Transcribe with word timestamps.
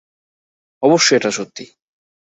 অবশ্যই 0.83 1.17
এটা 1.17 1.31
সত্যি। 1.31 1.65